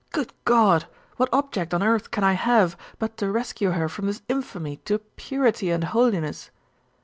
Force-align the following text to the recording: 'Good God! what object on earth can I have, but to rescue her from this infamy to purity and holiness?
'Good 0.11 0.33
God! 0.45 0.87
what 1.17 1.29
object 1.31 1.75
on 1.75 1.83
earth 1.83 2.09
can 2.09 2.23
I 2.23 2.33
have, 2.33 2.75
but 2.97 3.17
to 3.17 3.29
rescue 3.29 3.69
her 3.73 3.87
from 3.87 4.07
this 4.07 4.23
infamy 4.27 4.77
to 4.77 4.97
purity 4.97 5.69
and 5.69 5.83
holiness? 5.83 6.49